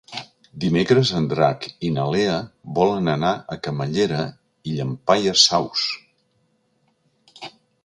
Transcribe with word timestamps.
Dimecres 0.61 1.09
en 1.19 1.27
Drac 1.33 1.67
i 1.89 1.91
na 1.97 2.05
Lea 2.15 2.39
volen 2.79 3.11
anar 3.13 3.35
a 3.55 3.59
Camallera 3.69 4.25
i 4.71 4.75
Llampaies 4.79 5.47
Saus. 5.51 5.87